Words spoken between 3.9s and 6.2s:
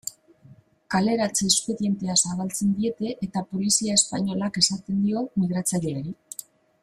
espainolak esaten dio migratzaileari.